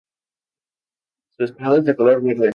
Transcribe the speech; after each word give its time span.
Su 1.37 1.43
espada 1.43 1.77
es 1.77 1.85
de 1.85 1.95
color 1.95 2.23
verde. 2.23 2.49